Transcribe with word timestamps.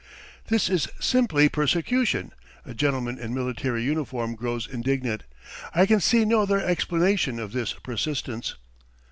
"This 0.47 0.67
is 0.67 0.87
simply 0.99 1.47
persecution!" 1.47 2.31
A 2.65 2.73
gentleman 2.73 3.19
in 3.19 3.35
military 3.35 3.83
uniform 3.83 4.33
grows 4.33 4.65
indignant. 4.65 5.25
"I 5.75 5.85
can 5.85 5.99
see 5.99 6.25
no 6.25 6.41
other 6.41 6.59
explanation 6.59 7.37
of 7.37 7.51
this 7.51 7.73
persistence." 7.73 8.55